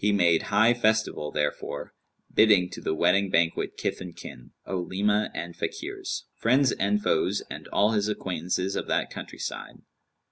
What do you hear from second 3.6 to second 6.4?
kith and kin, Olema and Fakirs;